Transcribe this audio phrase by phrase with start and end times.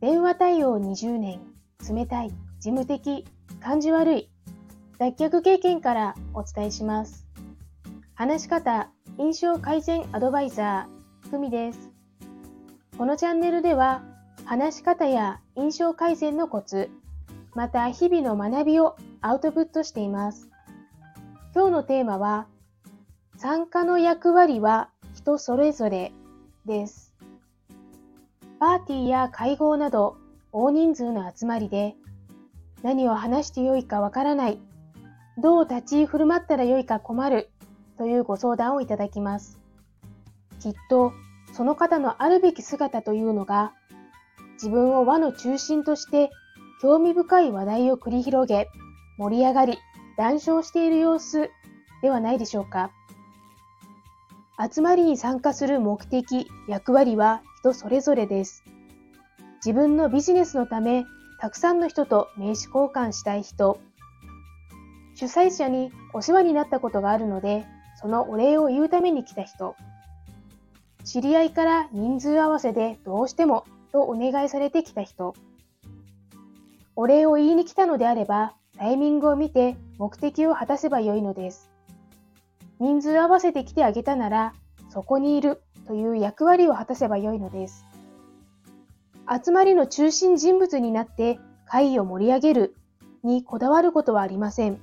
[0.00, 1.40] 電話対応20年、
[1.92, 2.30] 冷たい、
[2.60, 3.24] 事務的、
[3.58, 4.30] 感じ悪い、
[4.98, 7.26] 脱却経験からお伝えします。
[8.14, 11.90] 話し方、印象改善アドバイザー、ふみです。
[12.96, 14.04] このチャンネルでは、
[14.44, 16.90] 話し方や印象改善のコツ、
[17.56, 20.48] また日々の学びをアウトプットしています。
[21.56, 22.46] 今日のテーマは、
[23.36, 26.12] 参加の役割は人それぞれ
[26.66, 27.07] です。
[28.60, 30.16] パーティーや会合など
[30.50, 31.94] 大人数の集まりで
[32.82, 34.58] 何を話してよいかわからない、
[35.36, 37.50] どう立ち居振る舞ったらよいか困る
[37.96, 39.58] というご相談をいただきます。
[40.60, 41.12] きっと
[41.52, 43.72] その方のあるべき姿というのが
[44.54, 46.30] 自分を輪の中心として
[46.82, 48.68] 興味深い話題を繰り広げ
[49.18, 49.78] 盛り上がり
[50.16, 51.50] 談笑している様子
[52.02, 52.90] ではないでしょうか。
[54.60, 58.62] 集まりに参加する目的、役割は人それぞれです。
[59.56, 61.06] 自分のビジネスのため、
[61.40, 63.80] たくさんの人と名刺交換したい人、
[65.16, 67.66] 主催者にお世話になったことがあるので、
[68.00, 69.74] そのお礼を言うために来た人、
[71.02, 75.34] 知り合いから人数合わせでどうしてもとお願いされてきた人、
[76.94, 81.72] お礼を言いに来たのであれば、タイミングを見て目的を果たせばよいのです。
[82.78, 84.54] 人数合わせて来てあげたなら、
[84.90, 87.86] そこにいるという役割を果たせばよいのです。
[89.44, 92.76] 集まりの中心人物になって会議を盛り上げる
[93.24, 94.80] にこだわることはありません。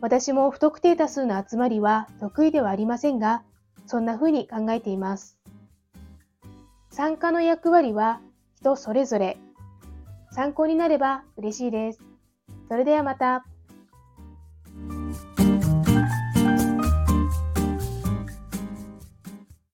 [0.00, 3.44] 私も不特定多数の集まりは得意ではありませんが、
[3.86, 5.38] そんな風に考えています。
[6.90, 8.20] 参加の役割は
[8.56, 9.38] 人それぞれ。
[10.32, 12.00] 参考になれば嬉しいです。
[12.68, 13.44] それではまた。